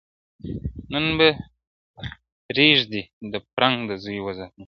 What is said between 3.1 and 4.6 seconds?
د فرنګ د زوی ورنونه!!